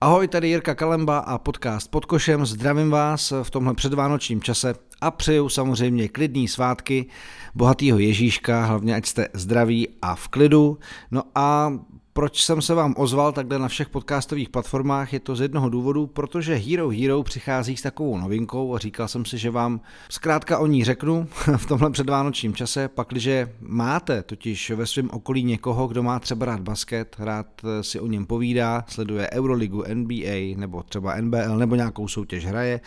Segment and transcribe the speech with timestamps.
[0.00, 2.46] Ahoj, tady Jirka Kalemba a podcast Pod košem.
[2.46, 7.06] Zdravím vás v tomhle předvánočním čase a přeju samozřejmě klidný svátky,
[7.54, 10.78] bohatýho Ježíška, hlavně ať jste zdraví a v klidu.
[11.10, 11.72] No a
[12.16, 16.06] proč jsem se vám ozval takhle na všech podcastových platformách, je to z jednoho důvodu,
[16.06, 20.66] protože Hero Hero přichází s takovou novinkou a říkal jsem si, že vám zkrátka o
[20.66, 26.18] ní řeknu v tomhle předvánočním čase, pakliže máte totiž ve svém okolí někoho, kdo má
[26.18, 27.46] třeba rád basket, rád
[27.80, 32.80] si o něm povídá, sleduje Euroligu, NBA nebo třeba NBL nebo nějakou soutěž hraje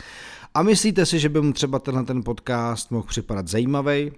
[0.53, 4.11] a myslíte si, že by mu třeba tenhle ten podcast mohl připadat zajímavý,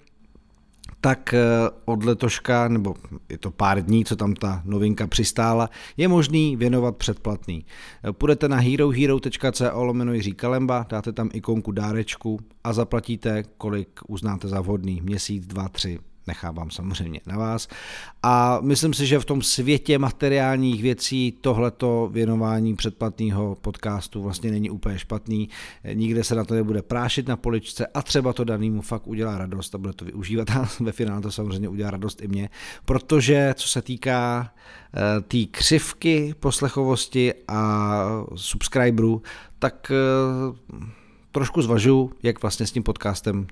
[1.02, 1.40] tak eh,
[1.86, 2.96] od letoška, nebo
[3.30, 7.66] je to pár dní, co tam ta novinka přistála, je možný věnovat předplatný.
[8.10, 14.48] Eh, půjdete na herohero.co lomeno Jiří Kalemba, dáte tam ikonku dárečku a zaplatíte, kolik uznáte
[14.48, 17.68] za vhodný, měsíc, dva, tři, nechávám samozřejmě na vás.
[18.24, 24.70] A myslím si, že v tom světě materiálních věcí tohleto věnování předplatného podcastu vlastně není
[24.70, 25.50] úplně špatný.
[25.94, 29.76] Nikde se na to nebude prášit na poličce a třeba to danýmu fakt udělá radost
[29.76, 32.50] a bude to využívat a ve finále to samozřejmě udělá radost i mě,
[32.86, 34.54] protože co se týká
[35.28, 39.22] té tý křivky poslechovosti a subscriberů,
[39.60, 39.92] tak
[41.32, 43.48] trošku zvažu, jak vlastně s tím podcastem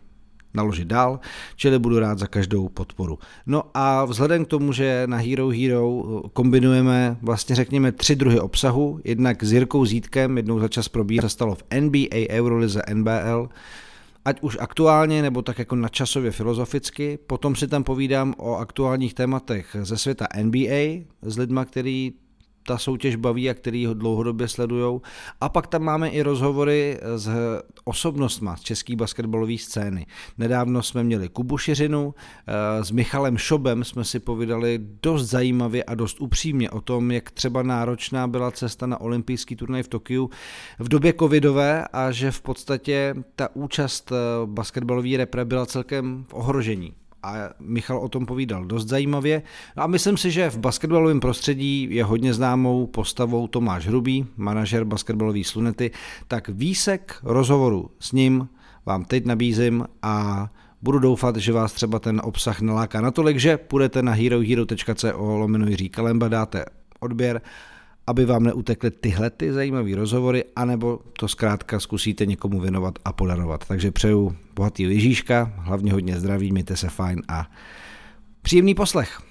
[0.54, 1.20] naložit dál,
[1.56, 3.20] čili budu rád za každou podporu.
[3.46, 9.00] No a vzhledem k tomu, že na Hero Hero kombinujeme vlastně řekněme tři druhy obsahu,
[9.04, 13.50] jednak s Jirkou Zítkem, jednou za čas probíhá, se stalo v NBA, Eurolize, NBL,
[14.26, 17.20] ať už aktuálně nebo tak jako nadčasově filozoficky.
[17.28, 22.14] Potom si tam povídám o aktuálních tématech ze světa NBA s lidma, který
[22.70, 25.02] ta soutěž baví a který ho dlouhodobě sledujou.
[25.42, 27.30] A pak tam máme i rozhovory s
[27.84, 30.06] osobnostma z české basketbalové scény.
[30.38, 32.14] Nedávno jsme měli Kubu Šiřinu,
[32.48, 37.32] eh, s Michalem Šobem jsme si povídali dost zajímavě a dost upřímně o tom, jak
[37.32, 40.30] třeba náročná byla cesta na olympijský turnaj v Tokiu
[40.80, 46.34] v době covidové a že v podstatě ta účast eh, basketbalové repre byla celkem v
[46.34, 49.42] ohrožení a Michal o tom povídal dost zajímavě.
[49.76, 55.44] A myslím si, že v basketbalovém prostředí je hodně známou postavou Tomáš Hrubý, manažer basketbalové
[55.44, 55.92] slunety,
[56.28, 58.50] tak výsek rozhovoru s ním
[58.86, 60.48] vám teď nabízím a
[60.82, 65.90] budu doufat, že vás třeba ten obsah naláká natolik, že půjdete na herohero.co lomeno Jiří
[65.90, 66.66] Kalemba, dáte
[67.00, 67.42] odběr
[68.10, 73.66] aby vám neutekly tyhle ty zajímavé rozhovory, anebo to zkrátka zkusíte někomu věnovat a podarovat.
[73.68, 77.52] Takže přeju bohatý Ježíška, hlavně hodně zdraví, mějte se fajn a
[78.42, 79.22] příjemný poslech.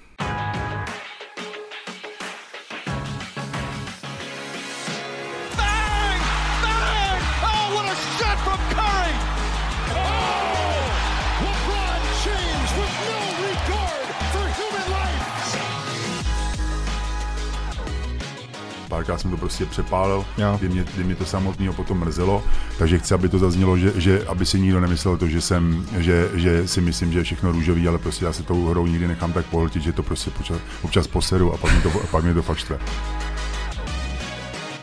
[19.09, 20.25] Já jsem to prostě přepálil,
[20.59, 22.43] kdy mě, kdy mě to samotného potom mrzelo,
[22.77, 26.29] takže chci, aby to zaznělo, že, že aby si nikdo nemyslel to, že jsem, že,
[26.33, 29.33] že si myslím, že je všechno růžový, ale prostě já se tou hrou nikdy nechám
[29.33, 32.41] tak pohltit, že to prostě občas, občas poseru a pak mě to, pak mě to
[32.41, 32.79] fakt štve.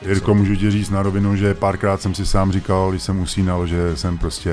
[0.06, 3.66] Jirko, můžu ti říct na rovinu, že párkrát jsem si sám říkal, když jsem usínal,
[3.66, 4.52] že jsem prostě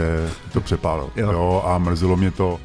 [0.53, 1.09] to přepálil.
[1.15, 1.31] Jo.
[1.31, 2.59] jo a mrzelo mě to.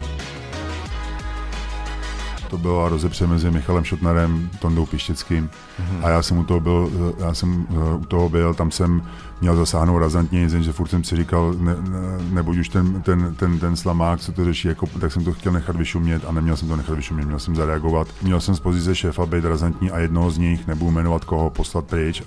[2.50, 6.04] To byla rozepře mezi Michalem Šotnerem, Tondou Pištěckým mm-hmm.
[6.04, 9.03] a já jsem u toho byl, já jsem eh, u toho byl, tam jsem
[9.41, 11.98] měl zasáhnout razantně, jenže furt jsem si říkal, ne, ne,
[12.31, 15.53] nebuď už ten, ten, ten, ten slamák, co to řeší, jako, tak jsem to chtěl
[15.53, 18.09] nechat vyšumět a neměl jsem to nechat vyšumět, měl jsem zareagovat.
[18.22, 21.84] Měl jsem z pozice šéfa být razantní a jednoho z nich, nebudu jmenovat koho, poslat
[21.84, 22.22] pryč.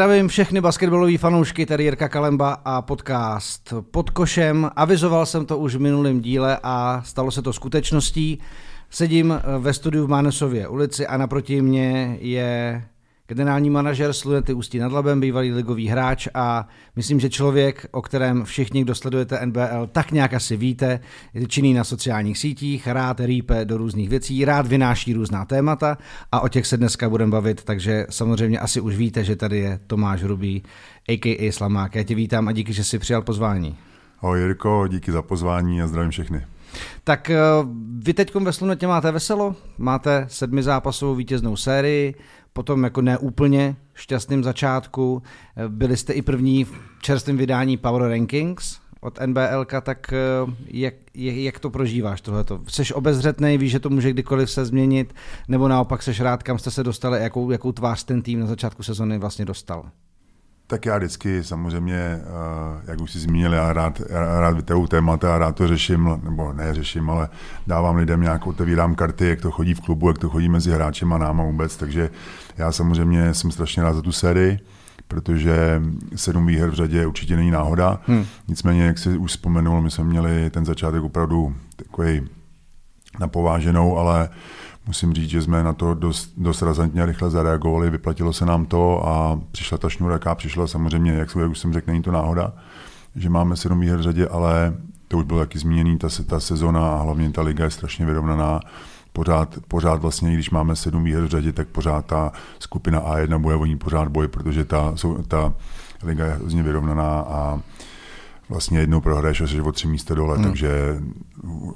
[0.00, 4.70] Zdravím všechny basketbalové fanoušky, tady Jirka Kalemba a podcast pod košem.
[4.76, 8.38] Avizoval jsem to už v minulém díle a stalo se to skutečností.
[8.90, 12.82] Sedím ve studiu v Mánesově ulici a naproti mě je
[13.30, 18.44] generální manažer Slunety Ústí nad Labem, bývalý ligový hráč a myslím, že člověk, o kterém
[18.44, 21.00] všichni, kdo sledujete NBL, tak nějak asi víte,
[21.34, 25.98] je činný na sociálních sítích, rád rýpe do různých věcí, rád vynáší různá témata
[26.32, 29.80] a o těch se dneska budeme bavit, takže samozřejmě asi už víte, že tady je
[29.86, 30.62] Tomáš Hrubý,
[31.08, 31.52] a.k.a.
[31.52, 31.94] Slamák.
[31.94, 33.76] Já tě vítám a díky, že jsi přijal pozvání.
[34.20, 36.46] Ahoj Jirko, díky za pozvání a zdravím všechny.
[37.04, 37.38] Tak eh,
[37.98, 42.14] vy teď ve Slunetě máte veselo, máte sedmi zápasovou vítěznou sérii,
[42.52, 45.22] potom jako neúplně šťastným začátku.
[45.68, 50.14] Byli jste i první v čerstvém vydání Power Rankings od NBLka, tak
[50.66, 52.60] jak, jak to prožíváš tohleto?
[52.68, 55.14] Jsi obezřetný, víš, že to může kdykoliv se změnit,
[55.48, 58.82] nebo naopak seš rád, kam jste se dostali, jakou, jakou tvář ten tým na začátku
[58.82, 59.90] sezóny vlastně dostal?
[60.70, 62.20] Tak já vždycky samozřejmě, eh,
[62.86, 66.52] jak už si zmínil, já rád, já rád vytahu témata a rád to řeším, nebo
[66.52, 67.28] ne řeším, ale
[67.66, 71.12] dávám lidem nějakou, otevírám karty, jak to chodí v klubu, jak to chodí mezi hráčem
[71.12, 72.10] a náma vůbec, takže
[72.58, 74.58] já samozřejmě jsem strašně rád za tu sérii,
[75.08, 75.82] protože
[76.16, 78.00] sedm výher v řadě určitě není náhoda.
[78.06, 78.24] Hmm.
[78.48, 82.28] Nicméně, jak si už vzpomenul, my jsme měli ten začátek opravdu takový
[83.20, 84.28] napováženou, ale
[84.90, 89.08] musím říct, že jsme na to dost, dost razantně rychle zareagovali, vyplatilo se nám to
[89.08, 92.52] a přišla ta šňůra, jaká přišla samozřejmě, jak, jak už jsem řekl, není to náhoda,
[93.16, 94.74] že máme sedm výher v řadě, ale
[95.08, 98.60] to už bylo taky zmíněný, ta, ta sezona a hlavně ta liga je strašně vyrovnaná.
[99.12, 103.54] Pořád, pořád vlastně, když máme sedm výher v řadě, tak pořád ta skupina A1 bude
[103.54, 104.94] o ní pořád boj, protože ta,
[105.28, 105.52] ta
[106.02, 107.60] liga je hrozně vyrovnaná a
[108.50, 110.44] vlastně jednou prohraješ a jsi o tři místa dole, hmm.
[110.44, 111.00] takže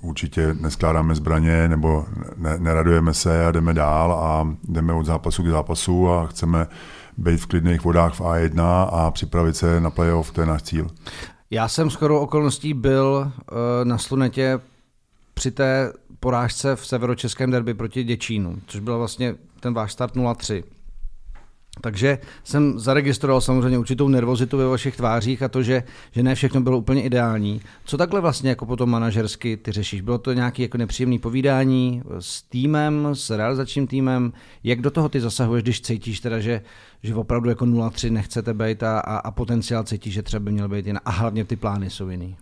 [0.01, 2.05] určitě neskládáme zbraně nebo
[2.37, 6.67] ne, neradujeme se a jdeme dál a jdeme od zápasu k zápasu a chceme
[7.19, 10.91] být v klidných vodách v A1 a připravit se na playoff, to je náš cíl.
[11.51, 14.61] Já jsem skoro okolností byl uh, na Slunetě
[15.35, 20.65] při té porážce v severočeském derby proti Děčínu, což byl vlastně ten váš start 0-3.
[21.81, 25.83] Takže jsem zaregistroval samozřejmě určitou nervozitu ve vašich tvářích a to, že,
[26.13, 27.61] že ne všechno bylo úplně ideální.
[27.85, 30.01] Co takhle vlastně jako potom manažersky ty řešíš?
[30.01, 34.33] Bylo to nějaké jako nepříjemné povídání s týmem, s realizačním týmem?
[34.65, 36.63] Jak do toho ty zasahuješ, když cítíš teda, že,
[37.03, 40.69] že opravdu jako 0-3 nechcete být a, a, a potenciál cítíš, že třeba by měl
[40.69, 42.37] být jiný a hlavně ty plány jsou jiný?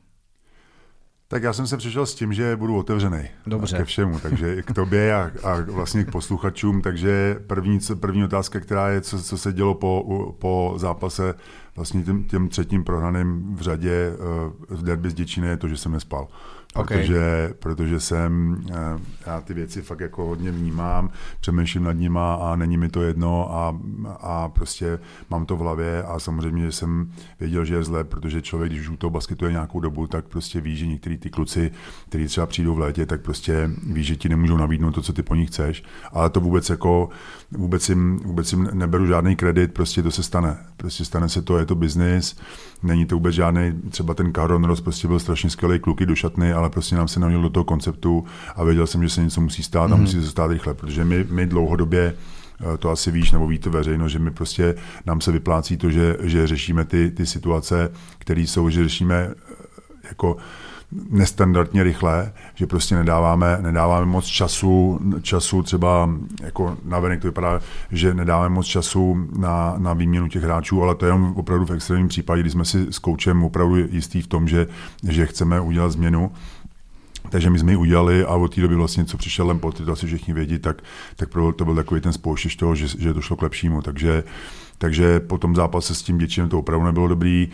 [1.32, 3.76] Tak já jsem se přišel s tím, že budu otevřený Dobře.
[3.76, 6.82] ke všemu, takže k tobě a, a vlastně k posluchačům.
[6.82, 11.34] Takže první, první otázka, která je, co, co se dělo po, po zápase
[11.76, 15.76] vlastně těm, těm třetím prohraným v řadě eh, v derby s Děčíny, je to, že
[15.76, 16.28] jsem nespal.
[16.74, 16.98] Okay.
[16.98, 21.10] Protože, protože jsem, eh, já ty věci fakt jako hodně vnímám,
[21.40, 23.80] přemýšlím nad nima a není mi to jedno a,
[24.20, 24.98] a prostě
[25.30, 28.88] mám to v hlavě a samozřejmě jsem věděl, že je zle, protože člověk, když už
[28.88, 31.70] u toho basketuje nějakou dobu, tak prostě ví, že některý ty kluci,
[32.08, 35.22] kteří třeba přijdou v létě, tak prostě ví, že ti nemůžou nabídnout to, co ty
[35.22, 37.08] po nich chceš, ale to vůbec jako,
[37.50, 40.58] vůbec jim, vůbec jim neberu žádný kredit, prostě to se stane.
[40.76, 42.36] Prostě stane se to, je to biznis,
[42.82, 46.52] není to vůbec žádný, třeba ten Karon Ross prostě byl strašně skvělý kluky do šatny,
[46.52, 48.24] ale prostě nám se navnil do toho konceptu
[48.56, 49.92] a věděl jsem, že se něco musí stát mm-hmm.
[49.92, 50.00] a mhm.
[50.00, 52.14] musí se stát rychle, protože my, my dlouhodobě
[52.74, 54.74] eh, to asi víš, nebo ví to veřejno, že my prostě
[55.06, 59.54] nám se vyplácí to, že, že řešíme ty, ty situace, které jsou, že řešíme eh,
[60.08, 60.36] jako
[61.10, 66.10] nestandardně rychle, že prostě nedáváme, nedáváme moc času, času třeba
[66.42, 67.60] jako navenek to vypadá,
[67.90, 71.70] že nedáváme moc času na, na výměnu těch hráčů, ale to je jenom opravdu v
[71.70, 74.66] extrémním případě, kdy jsme si s koučem opravdu jistý v tom, že,
[75.08, 76.32] že chceme udělat změnu.
[77.30, 80.06] Takže my jsme ji udělali a od té doby vlastně, co přišel Lempot, to asi
[80.06, 80.82] všichni vědí, tak,
[81.16, 83.82] tak to byl takový ten spouštěč toho, že, že to šlo k lepšímu.
[83.82, 84.24] Takže,
[84.78, 87.48] takže po tom zápase s tím děčím to opravdu nebylo dobrý.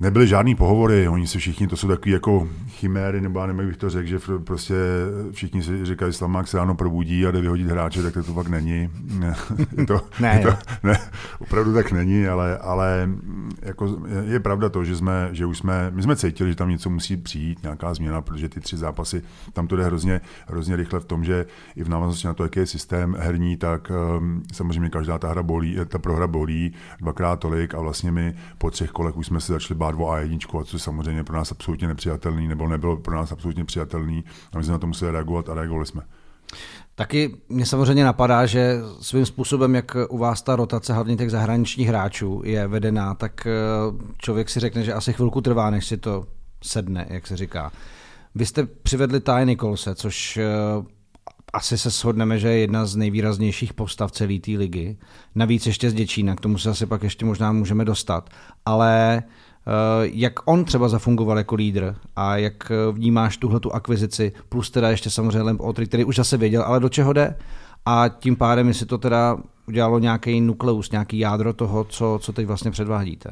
[0.00, 3.68] Nebyly žádný pohovory, oni se všichni, to jsou takový jako chiméry, nebo já nevím, jak
[3.68, 4.74] bych to řekl, že prostě
[5.30, 8.48] všichni si říkají, Slamák se ráno probudí a jde vyhodit hráče, tak to, to fakt
[8.48, 8.90] není.
[9.76, 10.98] je to, ne, je to, ne,
[11.38, 13.08] opravdu tak není, ale, ale
[13.62, 16.90] jako je pravda to, že, jsme, že už jsme, my jsme cítili, že tam něco
[16.90, 21.04] musí přijít, nějaká změna, protože ty tři zápasy, tam to jde hrozně, hrozně rychle v
[21.04, 25.18] tom, že i v návaznosti na to, jaký je systém herní, tak um, samozřejmě každá
[25.18, 29.26] ta hra bolí, ta prohra bolí dvakrát tolik a vlastně my po třech kolech už
[29.26, 33.16] jsme se začali bát o A1, což samozřejmě pro nás absolutně nepřijatelný, nebo nebylo pro
[33.16, 36.02] nás absolutně přijatelný a my jsme na to museli reagovat a reagovali jsme.
[36.94, 41.88] Taky mě samozřejmě napadá, že svým způsobem, jak u vás ta rotace hlavně těch zahraničních
[41.88, 43.50] hráčů je vedená, tak eh,
[44.18, 46.26] člověk si řekne, že asi chvilku trvá, než si to
[46.62, 47.72] sedne, jak se říká.
[48.34, 50.44] Vy jste přivedli Ty Nikolse, což eh,
[51.52, 54.96] asi se shodneme, že je jedna z nejvýraznějších postav celé té ligy.
[55.34, 58.30] Navíc ještě z Děčína, k tomu se asi pak ještě možná můžeme dostat.
[58.64, 59.30] Ale uh,
[60.02, 64.90] jak on třeba zafungoval jako lídr a jak eh, vnímáš tuhle tu akvizici, plus teda
[64.90, 67.36] ještě samozřejmě Lamp Otry, který už zase věděl, ale do čeho jde
[67.86, 69.36] a tím pádem, jestli to teda
[69.68, 73.30] udělalo nějaký nukleus, nějaký jádro toho, co, co teď vlastně předvádíte.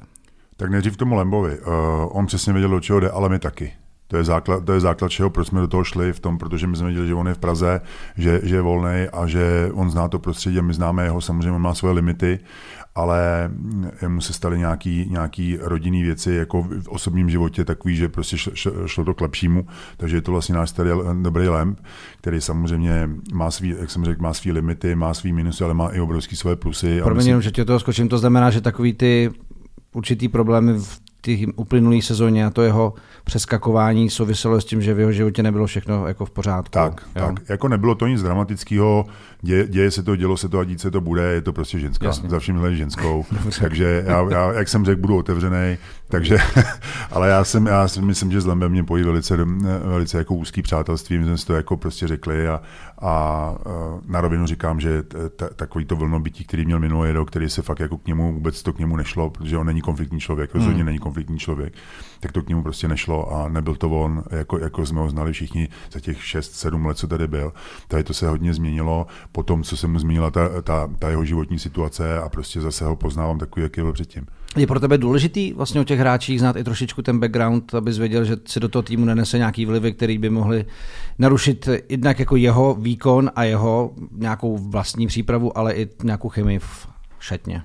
[0.56, 1.58] Tak nejdřív tomu Lembovi.
[1.58, 1.66] Uh,
[2.08, 3.72] on přesně věděl, do čeho jde, ale my taky.
[4.08, 6.66] To je, základ, to je základ čeho, proč jsme do toho šli, v tom, protože
[6.66, 7.80] my jsme viděli, že on je v Praze,
[8.16, 11.62] že, že je volný a že on zná to prostředí, my známe jeho, samozřejmě on
[11.62, 12.38] má svoje limity
[12.94, 13.50] ale
[14.08, 18.36] mu se staly nějaký, nějaký rodinný věci jako v osobním životě takový, že prostě
[18.86, 19.66] šlo to k lepšímu,
[19.96, 20.90] takže je to vlastně náš starý
[21.22, 21.80] dobrý lemp,
[22.20, 25.88] který samozřejmě má svý, jak jsem řekl, má svý limity, má svý minusy, ale má
[25.88, 27.00] i obrovský svoje plusy.
[27.02, 27.42] Promiň, myslím...
[27.42, 29.30] že tě toho skočím, to znamená, že takový ty
[29.92, 32.94] určitý problémy v té uplynulé sezóně a to jeho
[33.24, 36.70] přeskakování souviselo s tím, že v jeho životě nebylo všechno jako v pořádku.
[36.70, 37.26] Tak, jo?
[37.26, 37.48] tak.
[37.48, 39.06] Jako nebylo to nic dramatického,
[39.42, 41.78] děje, děje se to, dělo se to a dít se to bude, je to prostě
[41.78, 42.06] ženská.
[42.06, 42.30] Jasně.
[42.30, 43.24] Za vším ženskou.
[43.60, 45.78] takže já, já, jak jsem řekl, budu otevřený.
[46.08, 46.38] Takže,
[47.10, 49.36] ale já jsem, já si myslím, že s Lembem mě pojí velice,
[49.84, 52.60] velice jako úzký přátelství, my jsme si to jako prostě řekli a,
[53.02, 53.54] a
[54.06, 55.02] na rovinu říkám, že
[55.56, 58.72] takový to vlnobytí, který měl minulý rok, který se fakt jako k němu, vůbec to
[58.72, 60.86] k němu nešlo, protože on není konfliktní člověk, rozhodně hmm.
[60.86, 61.74] není konfliktní člověk,
[62.20, 65.32] tak to k němu prostě nešlo a nebyl to on, jako, jako jsme ho znali
[65.32, 67.52] všichni za těch 6-7 let, co tady byl.
[67.88, 71.24] Tady to se hodně změnilo po tom, co se mu změnila ta, ta, ta jeho
[71.24, 74.26] životní situace a prostě zase ho poznávám takový, jaký byl předtím.
[74.56, 78.24] Je pro tebe důležitý vlastně o těch hráčích znát i trošičku ten background, abys věděl,
[78.24, 80.64] že si do toho týmu nenese nějaký vlivy, který by mohly
[81.18, 86.88] narušit jednak jako jeho výkon a jeho nějakou vlastní přípravu, ale i nějakou chemii v
[87.20, 87.62] šatně.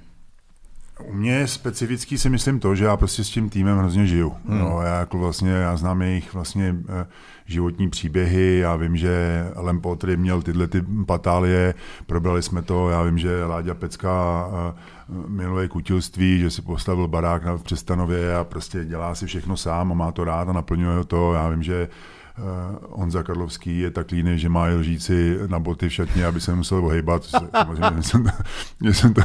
[1.08, 4.36] U mě specifický si myslím to, že já prostě s tím týmem hrozně žiju.
[4.48, 4.60] Hmm.
[4.60, 7.06] No, já jako vlastně, já znám jejich vlastně eh,
[7.46, 11.74] životní příběhy, já vím, že Lempotry měl tyhle ty patálie,
[12.06, 14.74] probrali jsme to, já vím, že Láďa Pecka eh,
[15.28, 19.96] miluje kutilství, že si postavil barák na Přestanově a prostě dělá si všechno sám a
[19.96, 21.34] má to rád a naplňuje to.
[21.34, 21.88] Já vím, že
[22.90, 26.86] Honza Karlovský je tak líný, že má lžíci na boty v šatně, aby se musel
[26.86, 27.24] ohejbat.
[27.24, 28.26] Samozřejmě jsem,
[28.92, 29.22] jsem, to,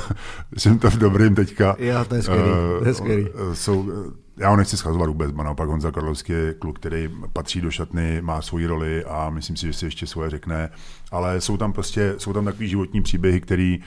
[0.56, 1.76] jsem to v dobrým teďka.
[1.78, 2.50] Já, to je skvělý.
[2.50, 3.22] Uh, to je skvělý.
[3.30, 3.92] Uh, jsou,
[4.36, 8.20] já ho nechci schazovat vůbec, ba naopak Honza Karlovský je kluk, který patří do šatny,
[8.22, 10.70] má svoji roli a myslím si, že si ještě svoje řekne,
[11.10, 13.80] ale jsou tam prostě, jsou tam takový životní příběhy, který,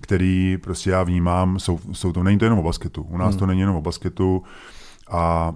[0.00, 3.38] který prostě já vnímám, jsou, jsou to, není to jenom o basketu, u nás hmm.
[3.38, 4.42] to není jenom o basketu
[5.10, 5.52] a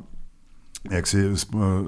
[0.90, 1.30] jak si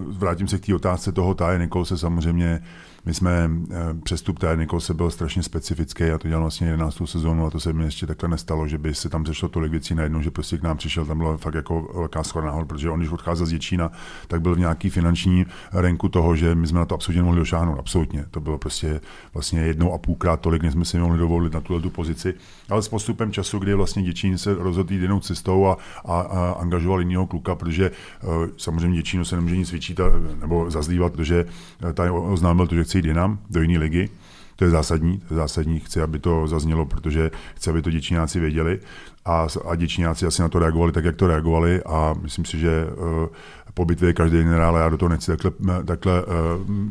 [0.09, 2.63] vrátím se k té otázce toho Taje Nikolse, samozřejmě
[3.07, 7.07] my jsme, eh, přestup té Nikolse byl strašně specifický, já to dělal vlastně 11.
[7.07, 9.95] sezónu a to se mi ještě takhle nestalo, že by se tam zešlo tolik věcí
[9.95, 13.01] najednou, že prostě k nám přišel, tam byla fakt jako velká schoda nahoru, protože on,
[13.01, 13.93] když odcházel z Děčína,
[14.29, 17.79] tak byl v nějaký finanční renku toho, že my jsme na to absolutně mohli došáhnout,
[17.79, 18.25] absolutně.
[18.31, 19.01] To bylo prostě
[19.35, 22.35] vlastně jednou a půlkrát tolik, než jsme si mohli dovolit na tuhle tu pozici.
[22.71, 26.57] Ale s postupem času, kdy vlastně Děčín se rozhodl jít jinou cestou a, a, a
[26.61, 31.93] angažoval jiného kluka, protože uh, samozřejmě Děčínu se nemůže nic vyčítat nebo zazlívat, protože uh,
[31.93, 34.09] tady oznámil to, že chce chci jít jinam, do jiné ligy.
[34.57, 38.41] To je zásadní, to je zásadní, chci, aby to zaznělo, protože chci, aby to děčináci
[38.41, 38.81] věděli.
[39.25, 41.83] A, a děčináci asi na to reagovali tak, jak to reagovali.
[41.83, 43.29] A myslím si, že uh,
[43.75, 45.51] po bitvě každý generál, já do toho nechci takhle,
[45.85, 46.31] takhle uh,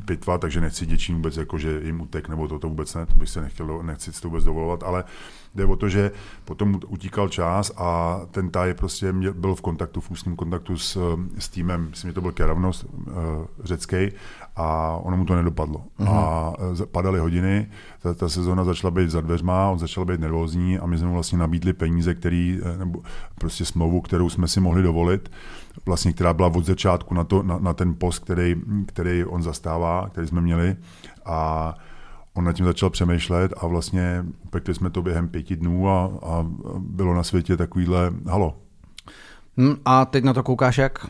[0.05, 3.15] pitvat, takže nechci děčím vůbec, jako, že jim utek, nebo to, to vůbec ne, to
[3.15, 5.03] bych se nechtěl, nechci to vůbec dovolovat, ale
[5.55, 6.11] jde o to, že
[6.45, 11.17] potom utíkal čas a ten taj prostě mě, byl v kontaktu, v ústním kontaktu s,
[11.39, 13.13] s týmem, myslím, že to byl Keravnos uh,
[13.63, 14.11] řecký
[14.55, 15.83] a ono mu to nedopadlo.
[15.99, 16.09] Uh-huh.
[16.09, 17.69] A e, padaly hodiny,
[18.01, 21.13] ta, ta sezóna začala být za dveřma, on začal být nervózní a my jsme mu
[21.13, 23.01] vlastně nabídli peníze, který, e, nebo
[23.35, 25.31] prostě smlouvu, kterou jsme si mohli dovolit,
[25.85, 28.55] vlastně, která byla od začátku na, to, na, na ten post, který,
[28.85, 30.75] který on zastává, který jsme měli.
[31.25, 31.73] A
[32.33, 36.45] on nad tím začal přemýšlet a vlastně upekli jsme to během pěti dnů a, a
[36.77, 38.57] bylo na světě takovýhle halo.
[39.57, 41.07] Hmm, a teď na to koukáš jak?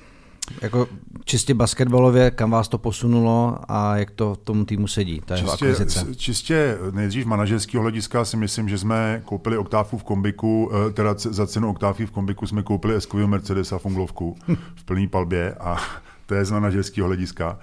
[0.61, 0.87] Jako
[1.25, 6.15] čistě basketbalově, kam vás to posunulo a jak to tomu týmu sedí, ta čistě, akvizice?
[6.15, 11.47] Čistě nejdřív manažerského hlediska si myslím, že jsme koupili oktávu v kombiku, eh, teda za
[11.47, 14.37] cenu oktávky v kombiku jsme koupili Escovio Mercedes a Funglovku
[14.75, 15.77] v plný palbě a
[16.25, 17.59] to je z manažerského hlediska.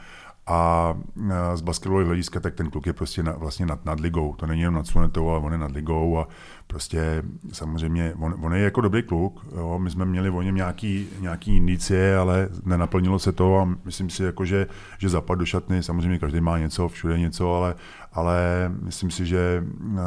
[0.51, 0.95] A
[1.55, 4.35] z basketbalového hlediska, tak ten kluk je prostě na, vlastně nad, nad ligou.
[4.35, 6.29] To není jenom nad Slunetou, ale on je nad ligou a
[6.67, 9.47] prostě samozřejmě, on, on je jako dobrý kluk.
[9.57, 9.79] Jo.
[9.79, 14.25] My jsme měli o něm nějaký, nějaký indicie, ale nenaplnilo se to a myslím si,
[14.25, 14.67] jako, že,
[14.99, 17.75] že zapad do šatny, samozřejmě každý má něco, všude něco, ale,
[18.13, 18.39] ale
[18.83, 19.99] myslím si, že uh,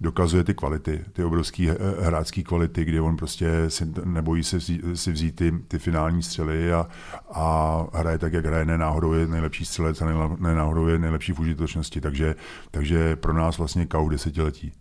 [0.00, 5.12] dokazuje ty kvality, ty obrovské hráčské kvality, kdy on prostě si, nebojí se vzít, si
[5.12, 6.86] vzít ty, ty finální střely a,
[7.30, 10.06] a hraje tak, jak hraje, ne náhodou je nejlepší střelec a
[10.38, 12.34] ne náhodou je nejlepší v užitočnosti, takže,
[12.70, 14.72] takže pro nás vlastně kau desetiletí.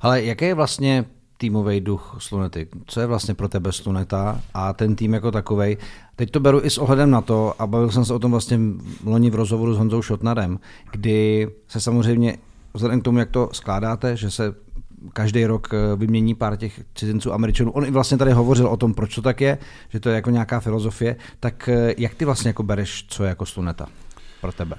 [0.00, 1.04] Ale jaký je vlastně
[1.36, 2.68] týmový duch Slunety?
[2.86, 5.76] Co je vlastně pro tebe Sluneta a ten tým jako takový?
[6.16, 8.58] Teď to beru i s ohledem na to, a bavil jsem se o tom vlastně
[9.04, 10.58] loni v rozhovoru s Honzou Šotnarem,
[10.92, 12.38] kdy se samozřejmě
[12.74, 14.54] vzhledem k tomu, jak to skládáte, že se
[15.12, 17.70] každý rok eh, vymění pár těch cizinců američanů.
[17.70, 19.58] On i vlastně tady hovořil o tom, proč to tak je,
[19.88, 21.16] že to je jako nějaká filozofie.
[21.40, 23.86] Tak eh, jak ty vlastně jako bereš, co je jako sluneta
[24.40, 24.76] pro tebe?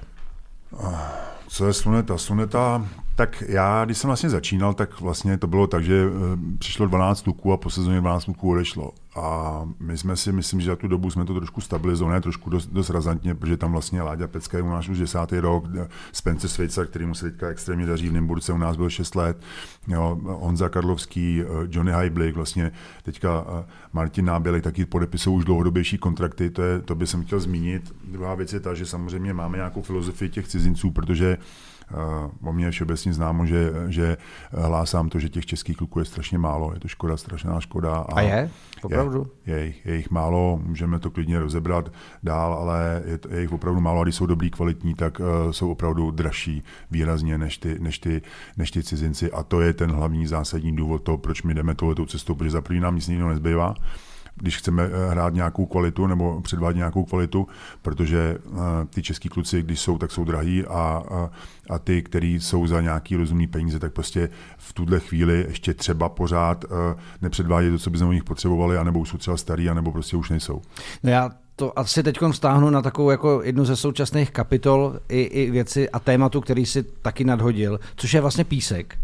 [1.48, 2.18] Co je sluneta?
[2.18, 6.88] Sluneta, tak já, když jsem vlastně začínal, tak vlastně to bylo tak, že eh, přišlo
[6.88, 8.92] 12 luků a po sezóně 12 luků odešlo.
[9.20, 12.66] A my jsme si, myslím, že za tu dobu jsme to trošku stabilizovali, trošku dost,
[12.68, 15.66] dost razantně, protože tam vlastně Láďa Pecka je u nás už desátý rok,
[16.12, 19.38] Spencer Svejca, který mu se teďka extrémně daří v Nymburce, u nás byl 6 let,
[19.88, 22.72] jo, Honza Karlovský, Johnny Heiblik, vlastně
[23.04, 23.46] teďka
[23.94, 27.96] Martin Nábělek taky podepisují už dlouhodobější kontrakty, to, je, to by jsem chtěl zmínit.
[28.08, 31.38] Druhá věc je ta, že samozřejmě máme nějakou filozofii těch cizinců, protože
[32.44, 34.18] O mě je všeobecně známo, že, že
[34.52, 36.74] hlásám to, že těch českých kluků je strašně málo.
[36.74, 37.96] Je to škoda, strašná škoda.
[37.96, 38.50] A, a je?
[38.84, 39.28] Opravdu?
[39.46, 41.92] Je, je, je jich málo, můžeme to klidně rozebrat
[42.24, 45.72] dál, ale je, je jich opravdu málo a když jsou dobrý, kvalitní, tak uh, jsou
[45.72, 48.22] opravdu dražší výrazně než ty, než, ty,
[48.58, 49.32] než ty cizinci.
[49.32, 52.62] A to je ten hlavní zásadní důvod toho, proč my jdeme touhletou cestou, protože za
[52.62, 53.76] první nám nic jiného nezbývá
[54.40, 57.48] když chceme eh, hrát nějakou kvalitu nebo předvádět nějakou kvalitu,
[57.82, 58.58] protože uh,
[58.90, 61.30] ty český kluci, když jsou, tak jsou drahý a, a,
[61.70, 66.10] a ty, který jsou za nějaký rozumný peníze, tak prostě v tuhle chvíli ještě třeba
[66.10, 66.70] pořád uh,
[67.22, 70.30] nepředvádějí to, co by jsme u nich potřebovali, anebo jsou třeba starý, anebo prostě už
[70.30, 70.62] nejsou.
[71.04, 75.52] No já to asi teď stáhnu na takovou jako jednu ze současných kapitol i, i
[75.52, 78.98] věci a tématu, který si taky nadhodil, což je vlastně písek.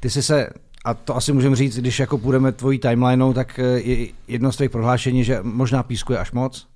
[0.00, 0.48] Ty jsi se
[0.84, 4.56] a to asi můžeme říct, když jako půjdeme tvojí timelineou, tak eh, je jedno z
[4.56, 6.68] těch prohlášení, že možná pískuje až moc,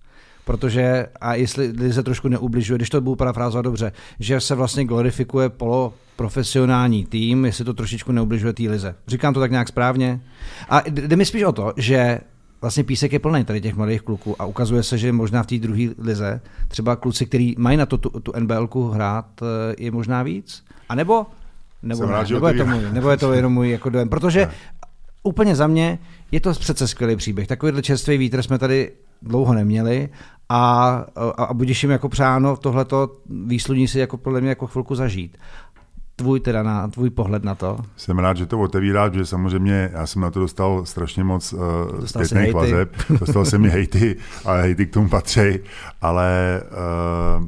[0.44, 5.48] protože a jestli se trošku neubližuje, když to budu parafrázovat dobře, že se vlastně glorifikuje
[5.48, 8.94] polo profesionální tým, jestli to trošičku neubližuje té lize.
[9.06, 10.20] Říkám to tak nějak správně.
[10.68, 12.20] A jde mi spíš o to, že
[12.60, 15.58] vlastně písek je plný tady těch mladých kluků a ukazuje se, že možná v té
[15.58, 20.22] druhé lize třeba kluci, kteří mají na to tu, tu NBLku hrát, eh, je možná
[20.22, 20.64] víc.
[20.88, 21.26] A nebo
[21.86, 24.40] nebo, ne, rád, nebo, je to můj, nebo je to jenom můj jako dojem, protože
[24.40, 24.50] ne.
[25.22, 25.98] úplně za mě
[26.32, 27.48] je to přece skvělý příběh.
[27.48, 30.08] Takovýhle čerstvý vítr jsme tady dlouho neměli
[30.48, 33.10] a, a, a budeš jim jako přáno tohleto
[33.46, 35.38] výsluní si jako podle mě jako chvilku zažít.
[36.16, 37.78] Tvůj teda na, tvůj pohled na to?
[37.96, 41.60] Jsem rád, že to otevírá, že samozřejmě já jsem na to dostal strašně moc uh,
[42.04, 42.96] zpětných vazeb.
[43.20, 45.58] Dostal jsem mi hejty, ale hejty k tomu patří,
[46.00, 46.62] ale
[47.38, 47.44] uh,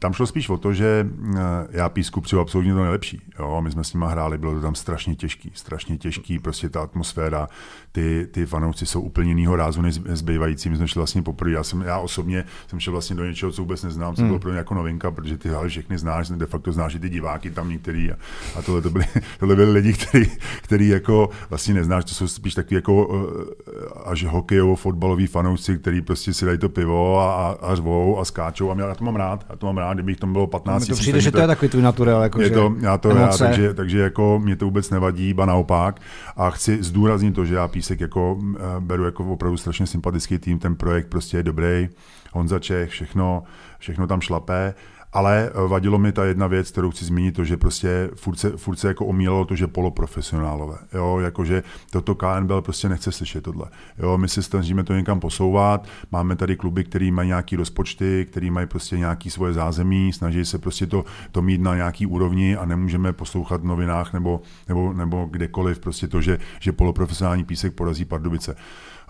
[0.00, 1.38] tam šlo spíš o to, že eh,
[1.70, 3.20] já písku přijel absolutně to nejlepší.
[3.38, 3.60] Jo?
[3.60, 7.48] My jsme s nimi hráli, bylo to tam strašně těžký, strašně těžký, prostě ta atmosféra,
[7.92, 10.70] ty, ty fanoušci jsou úplně jinýho rázu než zbývající.
[10.70, 11.50] My jsme šli vlastně poprvé.
[11.50, 14.28] Já, jsem, já osobně jsem šel vlastně do něčeho, co vůbec neznám, co hmm.
[14.28, 17.08] bylo pro mě jako novinka, protože ty hráli všechny znáš, de facto znáš i ty
[17.08, 18.12] diváky tam některý.
[18.12, 18.16] A,
[18.58, 19.04] a tohle, to byly,
[19.38, 20.26] tohle byly lidi, který,
[20.62, 26.02] který jako vlastně neznáš, to jsou spíš taky jako eh, až hokejovo, fotbaloví fanoušci, který
[26.02, 28.70] prostě si dají to pivo a, a, a řvou a skáčou.
[28.70, 31.20] A já to mám rád, já to mám rád, kdybych tam bylo 15 To přijde,
[31.20, 32.22] že to je takový tvůj naturel.
[32.22, 36.00] Jako je to, já to rád, takže, takže jako mě to vůbec nevadí, ba naopak.
[36.36, 40.58] A chci zdůraznit to, že já Písek jako eh, beru jako opravdu strašně sympatický tým,
[40.58, 41.88] ten projekt prostě je dobrý,
[42.32, 43.42] Honza Čech, všechno,
[43.78, 44.74] všechno tam šlapé
[45.12, 48.50] ale eh, vadilo mi ta jedna věc, kterou chci zmínit, to, že prostě furt se,
[48.50, 50.78] furt se jako omílalo to, že poloprofesionálové.
[50.94, 53.66] Jo, jakože toto KNBL prostě nechce slyšet tohle.
[53.98, 58.50] Jo, my se snažíme to někam posouvat, máme tady kluby, které mají nějaký rozpočty, které
[58.50, 62.64] mají prostě nějaký svoje zázemí, snaží se prostě to, to mít na nějaký úrovni a
[62.64, 68.04] nemůžeme poslouchat v novinách nebo, nebo, nebo kdekoliv prostě to, že, že poloprofesionální písek porazí
[68.04, 68.56] Pardubice.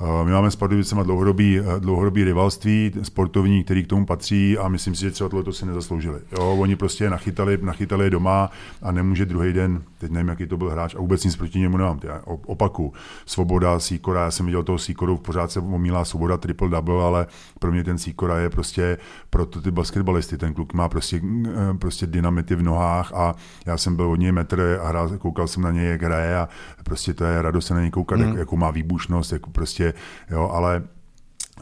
[0.03, 4.69] Eh, my máme s Pardubicema dlouhodobý, eh, dlouhodobý rivalství, sportovní, který k tomu patří a
[4.69, 6.21] myslím si, že třeba tohle si nezasloužili.
[6.33, 8.51] Jo, oni prostě nachytali, nachytali je doma
[8.83, 11.77] a nemůže druhý den, teď nevím, jaký to byl hráč a vůbec nic proti němu
[11.77, 12.01] nemám.
[12.03, 12.93] Já opaku,
[13.27, 17.27] Svoboda, Sýkora, já jsem viděl toho Sýkoru, pořád se omílá Svoboda triple double, ale
[17.59, 18.99] pro mě ten Sýkora je prostě
[19.31, 20.39] pro ty basketbalisty.
[20.39, 23.35] Ten kluk má prostě, eh, prostě dynamity v nohách a
[23.67, 26.49] já jsem byl od něj metr a hrál, koukal jsem na něj, jak hraje a
[26.85, 28.29] prostě to je radost se na něj koukat, mm.
[28.29, 29.90] jak, jakou má výbušnost, jako prostě
[30.31, 30.83] jo, ale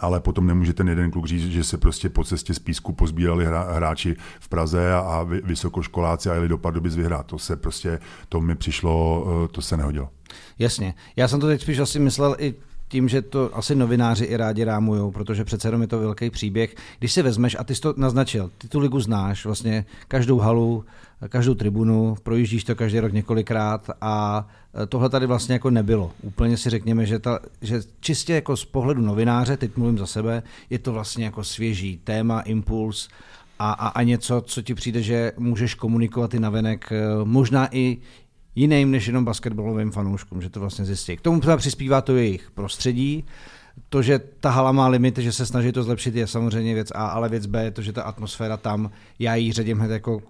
[0.01, 3.47] ale potom nemůže ten jeden kluk říct, že se prostě po cestě z písku pozbírali
[3.47, 7.27] hráči v Praze a, a vysokoškoláci a jeli do Pardubic vyhrát.
[7.27, 10.09] To se prostě, to mi přišlo, eh, to se nehodilo.
[10.59, 10.95] Jasně.
[11.17, 12.55] Já jsem to teď spíš asi myslel i
[12.89, 16.75] tím, že to asi novináři i rádi rámují, protože přece jenom je to velký příběh.
[16.99, 20.85] Když si vezmeš, a ty jsi to naznačil, ty tu ligu znáš, vlastně každou halu,
[21.29, 24.47] každou tribunu, projíždíš to každý rok několikrát a
[24.89, 26.13] tohle tady vlastně jako nebylo.
[26.23, 30.43] Úplně si řekněme, že, ta, že čistě jako z pohledu novináře, teď mluvím za sebe,
[30.71, 33.09] je to vlastně jako svěží téma, impuls
[33.59, 36.91] a, a, a něco, co ti přijde, že můžeš komunikovat i navenek,
[37.25, 37.99] možná i
[38.59, 41.17] jiným než jenom basketbalovým fanouškům, že to vlastně zjistí.
[41.17, 43.25] K tomu přispívá to jejich prostředí,
[43.89, 47.07] to, že ta hala má limity, že se snaží to zlepšit, je samozřejmě věc A,
[47.07, 50.23] ale věc B je to, že ta atmosféra tam, já ji řadím hned jako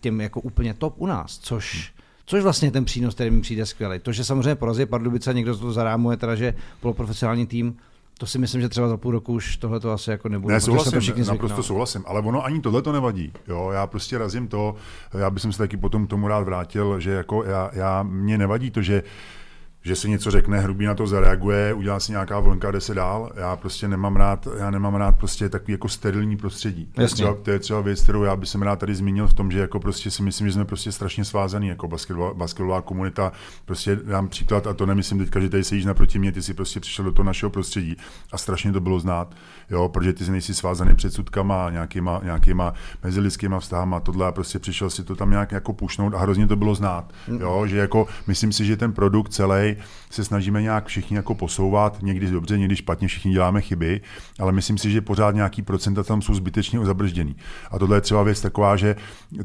[0.00, 1.92] těm jako úplně top u nás, což
[2.28, 3.98] Což vlastně ten přínos, který mi přijde skvělý.
[3.98, 7.76] To, že samozřejmě porazí Pardubice, někdo to zarámuje, teda, že poloprofesionální tým,
[8.18, 10.54] to si myslím, že třeba za půl roku už tohle to asi jako nebude.
[10.54, 13.32] Ne, souhlasím, to naprosto souhlasím, ale ono ani tohle to nevadí.
[13.48, 14.74] Jo, já prostě razím to,
[15.18, 18.82] já bych se taky potom tomu rád vrátil, že jako já, já mě nevadí to,
[18.82, 19.02] že
[19.86, 23.30] že se něco řekne, hrubý na to zareaguje, udělá si nějaká vlnka, jde se dál.
[23.36, 26.88] Já prostě nemám rád, já nemám rád prostě takový jako sterilní prostředí.
[26.94, 29.34] To je, třeba, to je třeba věc, kterou já bych se rád tady zmínil v
[29.34, 33.32] tom, že jako prostě si myslím, že jsme prostě strašně svázaný jako basketbalová, basketbalová komunita.
[33.64, 36.80] Prostě dám příklad, a to nemyslím teďka, že tady sedíš naproti mě, ty si prostě
[36.80, 37.96] přišel do toho našeho prostředí
[38.32, 39.34] a strašně to bylo znát,
[39.70, 45.04] jo, protože ty nejsi svázaný předsudkama, nějakýma, nějakýma mezilidskýma vztahama, tohle a prostě přišel si
[45.04, 48.64] to tam nějak jako pušnout a hrozně to bylo znát, jo, že jako myslím si,
[48.64, 49.75] že ten produkt celý
[50.10, 54.00] se snažíme nějak všichni jako posouvat, někdy dobře, někdy špatně, všichni děláme chyby,
[54.38, 57.36] ale myslím si, že pořád nějaký procenta tam jsou zbytečně zabržděný.
[57.70, 58.96] A tohle je třeba věc taková, že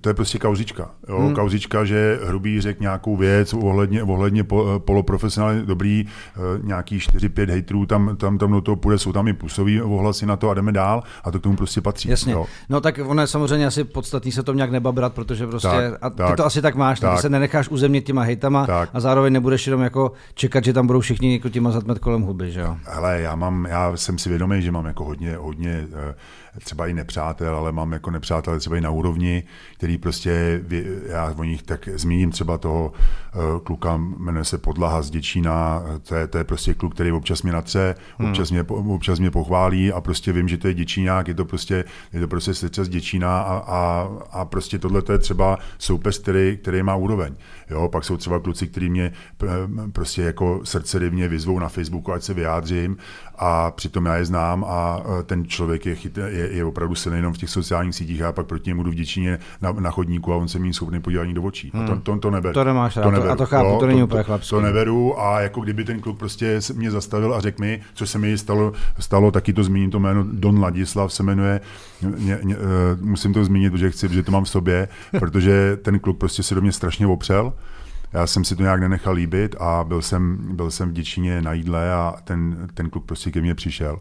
[0.01, 0.91] to je prostě kauzička.
[1.09, 1.19] Jo?
[1.19, 1.35] Hmm.
[1.35, 4.43] Kauzička, že hrubý řek nějakou věc ohledně, ohledně
[4.77, 9.33] poloprofesionálně dobrý, eh, nějaký 4-5 hejtrů tam, tam, tam do toho půjde, jsou tam i
[9.33, 12.09] působí ohlasy na to a jdeme dál a to k tomu prostě patří.
[12.09, 12.33] Jasně.
[12.33, 12.45] Jo?
[12.69, 16.09] No tak ono je samozřejmě asi podstatný se to nějak nebabrat, protože prostě, tak, a
[16.09, 18.89] ty tak, to asi tak máš, tak, ty se nenecháš uzemnit těma hejtama tak.
[18.93, 22.51] a zároveň nebudeš jenom jako čekat, že tam budou všichni jako těma zatmet kolem huby,
[22.51, 22.77] že jo?
[22.83, 26.13] Hele, já mám, já jsem si vědomý, že mám jako hodně, hodně uh,
[26.59, 29.43] třeba i nepřátel, ale mám jako nepřátel třeba i na úrovni,
[29.77, 30.61] který prostě,
[31.05, 32.93] já o nich tak zmíním třeba toho
[33.33, 37.43] eh, kluka, jmenuje se Podlaha z Děčína, to je, to je prostě kluk, který občas
[37.43, 38.29] mě natře, hmm.
[38.29, 41.83] občas, mě, občas mě pochválí a prostě vím, že to je Děčíňák, je to prostě,
[42.13, 46.19] je to prostě srdce z Děčína a, a, a prostě tohle to je třeba soupeř,
[46.21, 47.35] který, který má úroveň.
[47.69, 49.11] Jo, pak jsou třeba kluci, kteří mě
[49.91, 52.97] prostě jako srdce mě vyzvou na Facebooku, ať se vyjádřím
[53.35, 57.17] a přitom já je znám a e, ten člověk je, chyt, je, je opravdu silný
[57.17, 60.33] jenom v těch sociálních sítích a já pak proti němu jdu vděčině na, na chodníku
[60.33, 61.71] a on se mi schopný podívat do očí.
[61.73, 61.83] Hmm.
[61.83, 62.53] A to, to, to neberu.
[62.53, 63.31] To nemáš rád, to, neberu.
[63.31, 64.49] a to chápu, jo, to není úplně chlapský.
[64.49, 68.17] To neberu a jako kdyby ten kluk prostě mě zastavil a řekl mi, co se
[68.17, 71.61] mi stalo, stalo taky to zmíním to jméno Don Ladislav se jmenuje,
[72.17, 72.63] ně, ně, uh,
[73.01, 74.87] musím to zmínit, protože chci, že to mám v sobě,
[75.19, 77.53] protože ten kluk prostě se do mě strašně opřel
[78.13, 81.53] já jsem si to nějak nenechal líbit a byl jsem, byl jsem v Děčíně na
[81.53, 83.99] jídle a ten, ten kluk prostě ke mně přišel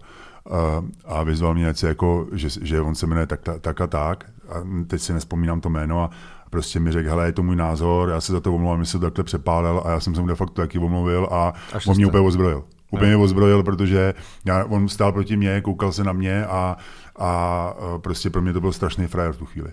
[1.05, 4.55] a, vyzval mě něco jako, že, že on se jmenuje tak, tak a tak a
[4.87, 6.11] teď si nespomínám to jméno a
[6.51, 8.99] prostě mi řekl, hele, je to můj názor, já se za to omlouvám, že se
[8.99, 11.97] to takhle přepálil a já jsem se mu de facto taky omluvil a Až on
[11.97, 12.65] mě úplně ozbrojil.
[12.91, 16.77] Úplně ozbrojil, protože já, on stál proti mně, koukal se na mě a,
[17.19, 19.73] a prostě pro mě to byl strašný frajer v tu chvíli.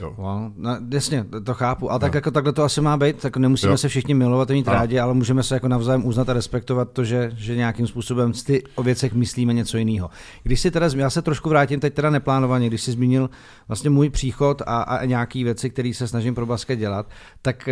[0.00, 0.14] Jo.
[0.16, 0.52] Wow.
[0.56, 1.90] No, jasně, to chápu.
[1.90, 3.78] Ale tak jako takhle to asi má být, tak nemusíme jo.
[3.78, 4.72] se všichni milovat a mít no.
[4.72, 8.62] rádi, ale můžeme se jako navzájem uznat a respektovat to, že, že nějakým způsobem ty
[8.74, 10.10] o věcech myslíme něco jiného.
[10.42, 13.30] Když si teda, já se trošku vrátím teď teda neplánovaně, když jsi zmínil
[13.68, 17.06] vlastně můj příchod a, a nějaký věci, které se snažím pro basket dělat,
[17.42, 17.68] tak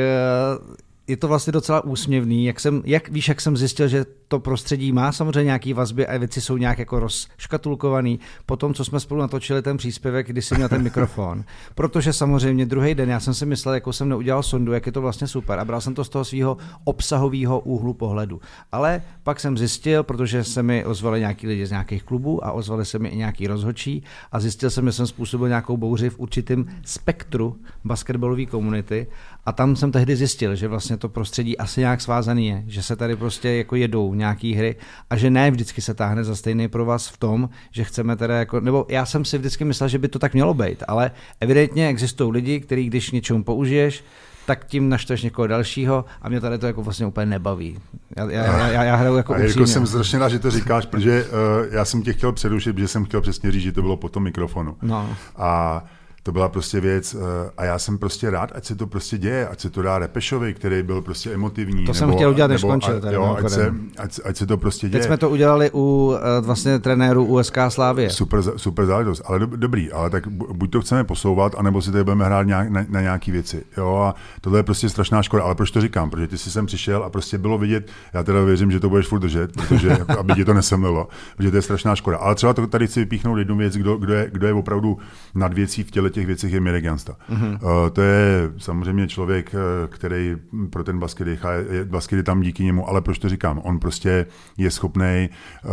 [1.11, 4.93] je to vlastně docela úsměvný, jak jsem, jak, víš, jak jsem zjistil, že to prostředí
[4.93, 9.21] má samozřejmě nějaký vazby a věci jsou nějak jako rozškatulkovaný po tom, co jsme spolu
[9.21, 11.45] natočili ten příspěvek, kdy jsem měl ten mikrofon.
[11.75, 15.01] Protože samozřejmě druhý den já jsem si myslel, jako jsem neudělal sondu, jak je to
[15.01, 18.41] vlastně super a bral jsem to z toho svého obsahového úhlu pohledu.
[18.73, 22.85] Ale pak jsem zjistil, protože se mi ozvali nějaký lidi z nějakých klubů a ozvali
[22.85, 26.67] se mi i nějaký rozhodčí a zjistil jsem, že jsem způsobil nějakou bouři v určitém
[26.85, 29.07] spektru basketbalové komunity
[29.47, 32.97] a tam jsem tehdy zjistil, že vlastně to prostředí asi nějak svázaný je, že se
[32.97, 34.77] tady prostě jako jedou nějaký hry
[35.11, 38.39] a že ne vždycky se táhne za stejný pro vás v tom, že chceme teda
[38.39, 41.11] jako, nebo já jsem si vždycky myslel, že by to tak mělo být, ale
[41.41, 44.05] evidentně existují lidi, kteří když něčemu použiješ,
[44.47, 47.79] tak tím naštveš někoho dalšího a mě tady to jako vlastně úplně nebaví.
[48.17, 50.87] Já, já, já, já, já hraju jako a jako jsem strašně rád, že to říkáš,
[50.87, 53.97] protože uh, já jsem tě chtěl přerušit, protože jsem chtěl přesně říct, že to bylo
[53.97, 54.77] po tom mikrofonu.
[54.83, 55.17] No.
[55.37, 55.85] A
[56.23, 59.49] to byla prostě věc eh, a já jsem prostě rád, ať se to prostě děje,
[59.49, 61.75] ať se to dá Repešovi, který byl prostě emotivní.
[61.75, 63.01] To nebo, jsem chtěl udělat, než skončil.
[63.01, 65.01] Tady, jo, ať, se, ať, ať, se to prostě děje.
[65.01, 68.11] Teď jsme to udělali u eh, vlastně trenéru USK Slávie.
[68.11, 72.05] Super, super záležitost, ale do, dobrý, ale tak buď to chceme posouvat, anebo si tady
[72.05, 73.65] budeme hrát nějak, na, na nějaké věci.
[73.77, 76.11] Jo, a tohle je prostě strašná škoda, ale proč to říkám?
[76.11, 79.07] Protože ty jsi sem přišel a prostě bylo vidět, já teda věřím, že to budeš
[79.07, 82.17] furt držet, protože aby ti to nesemlilo, protože to je strašná škoda.
[82.17, 84.99] Ale třeba to, tady chci vypíchnout jednu věc, kdo, kdo, je, kdo je opravdu
[85.35, 87.17] nad věcí v těle těch věcech je Mirek Jansta.
[87.31, 87.53] Mm-hmm.
[87.53, 90.37] Uh, to je samozřejmě člověk, eh, který
[90.71, 91.39] pro ten basket je,
[91.85, 93.59] basket je tam díky němu, ale proč to říkám?
[93.59, 95.31] On prostě je schopný
[95.65, 95.71] uh,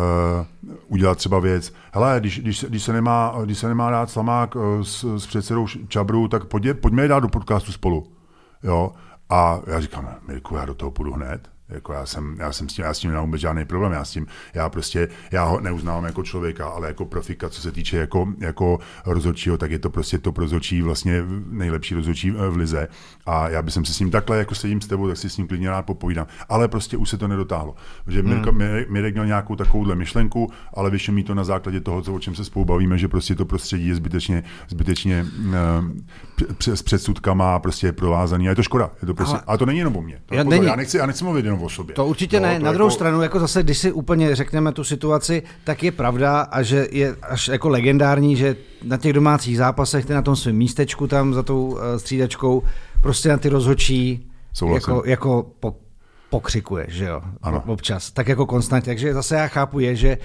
[0.87, 1.73] udělat třeba věc.
[1.93, 5.67] Hele, když, když, když, se nemá, když se nemá dát slamák uh, s, s předsedou
[5.87, 8.07] Čabru, tak pojď, pojďme je dát do podcastu spolu.
[8.63, 8.91] Jo?
[9.29, 11.56] A já říkám, Mirku, já do toho půjdu hned.
[11.69, 14.05] Jako já, jsem, já, jsem s tím, já s tím nemám vůbec žádný problém, já
[14.05, 17.97] s tím, já prostě, já ho neuznávám jako člověka, ale jako profika, co se týče
[17.97, 22.87] jako, jako rozhodčího, tak je to prostě to rozhodčí, vlastně nejlepší rozhodčí v lize.
[23.25, 25.47] A já bych se s ním takhle, jako sedím s tebou, tak si s ním
[25.47, 27.75] klidně rád popovídám, ale prostě už se to nedotáhlo,
[28.05, 28.57] protože hmm.
[28.57, 32.19] Mirek, Mirek měl nějakou takovouhle myšlenku, ale vyšlo mi to na základě toho, co, o
[32.19, 37.91] čem se spolu bavíme, že prostě to prostředí je zbytečně, zbytečně uh, s předsudkama prostě
[37.91, 38.47] provázaný.
[38.47, 40.35] A je to škoda, je to prostě, ale, ale to není jenom o mě, to,
[40.35, 40.65] já, pozor, není.
[40.65, 41.95] já, nechci, já nechci mluvit jenom jenom o sobě.
[41.95, 42.59] To určitě no, ne.
[42.59, 42.95] to Na druhou jako...
[42.95, 47.15] stranu, jako zase, když si úplně řekneme tu situaci, tak je pravda a že je
[47.21, 51.43] až jako legendární, že na těch domácích zápasech ty na tom svém místečku tam za
[51.43, 52.63] tou uh, střídačkou
[53.01, 54.31] prostě na ty rozhočí
[54.73, 55.75] jako, jako po,
[56.29, 57.63] pokřikuje, že jo, ano.
[57.67, 58.11] občas.
[58.11, 58.89] Tak jako konstantně.
[58.89, 60.17] Takže zase já chápu je, že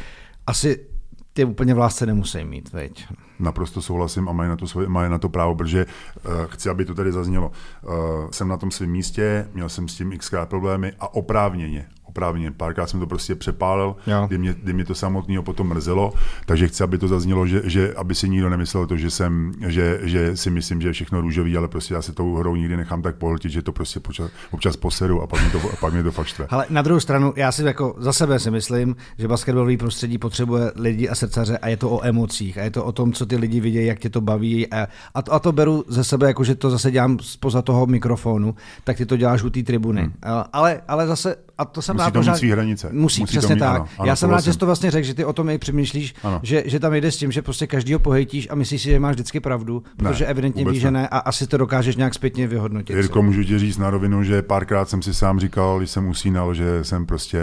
[0.46, 0.86] asi
[1.32, 3.06] ty úplně v lásce nemusí mít, veď.
[3.42, 6.84] Naprosto souhlasím a mají na to, svoje, mají na to právo, protože uh, chci, aby
[6.84, 7.50] to tady zaznělo.
[7.82, 7.92] Uh,
[8.30, 12.50] jsem na tom svém místě, měl jsem s tím xkrát problémy a oprávněně, oprávně.
[12.50, 13.96] Párkrát jsem to prostě přepálil,
[14.26, 16.12] kdy mě, kdy mě to samotného potom mrzelo,
[16.46, 20.00] takže chci, aby to zaznělo, že, že aby si nikdo nemyslel to, že, jsem, že,
[20.02, 23.02] že si myslím, že je všechno růžový, ale prostě já se tou hrou nikdy nechám
[23.02, 26.02] tak pohltit, že to prostě počas, občas posedu a pak mě to, a pak mě
[26.02, 26.46] to fakt štve.
[26.50, 30.72] Ale na druhou stranu, já si jako za sebe si myslím, že basketbalový prostředí potřebuje
[30.76, 33.36] lidi a srdcaře a je to o emocích a je to o tom, co ty
[33.36, 36.44] lidi vidějí, jak tě to baví a, a, to, a to beru ze sebe, jako
[36.44, 40.02] že to zase dělám spoza toho mikrofonu, tak ty to děláš u té tribuny.
[40.02, 40.12] Hmm.
[40.52, 42.88] Ale, ale zase, a to jsem Musí to mít svý hranice.
[42.92, 43.74] Musí, musí přesně mít, tak.
[43.74, 46.14] Ano, ano, Já jsem rád, že to vlastně řekl, že ty o tom i přemýšlíš,
[46.42, 49.14] že, že tam jde s tím, že prostě každýho pohejtíš a myslíš si, že máš
[49.14, 52.96] vždycky pravdu, protože ne, evidentně víš, že ne a asi to dokážeš nějak zpětně vyhodnotit.
[52.96, 56.54] Jirko, můžu ti říct na rovinu, že párkrát jsem si sám říkal, když jsem usínal,
[56.54, 57.40] že jsem prostě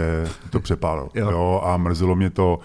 [0.50, 1.08] to přepálil.
[1.14, 1.30] jo.
[1.30, 2.58] Jo, a mrzelo mě to,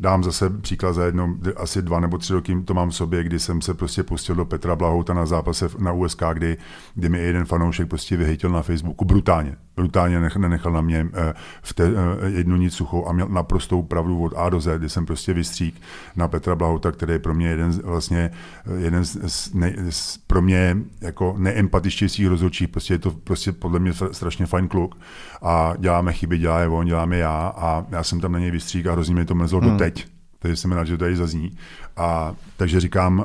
[0.00, 3.38] Dám zase příklad za jedno, asi dva nebo tři roky to mám v sobě, kdy
[3.38, 6.56] jsem se prostě pustil do Petra Blahouta na zápase na USK, kdy,
[6.94, 9.56] kdy mi jeden fanoušek prostě vyhejtil na Facebooku brutálně.
[9.78, 14.22] Brutálně nenechal na mě eh, v té eh, jednu nic suchou a měl naprostou pravdu
[14.22, 15.80] od A do Z, kdy jsem prostě vystřík
[16.16, 18.30] na Petra Blahouta, který je pro mě jeden vlastně
[18.66, 23.52] eh, jeden z, z, ne, z pro mě jako neempatičtějších rozhodčí, prostě je to prostě
[23.52, 24.98] podle mě strašně fajn kluk
[25.42, 28.86] a děláme chyby, dělá je on, děláme já a já jsem tam na něj vystřík
[28.86, 29.70] a hrozně mi to mrzlo hmm.
[29.70, 30.17] do teď.
[30.38, 31.50] Takže jsem rád, že to tady zazní.
[31.96, 33.24] A, takže říkám, uh,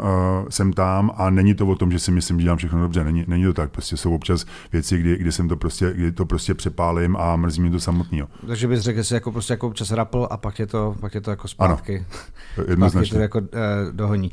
[0.50, 3.04] jsem tam a není to o tom, že si myslím, že dělám všechno dobře.
[3.04, 3.72] Není, není to tak.
[3.72, 7.62] Prostě jsou občas věci, kdy, kdy, jsem to prostě, kdy to prostě přepálím a mrzí
[7.62, 8.28] mě to samotného.
[8.48, 11.16] Takže bys řekl, že jsi jako, prostě jako občas rapl a pak je to, pak
[11.16, 12.06] je to jako zpátky.
[12.58, 13.20] Ano, jednoznačně.
[13.20, 14.32] Pak je to jako uh, dohoní.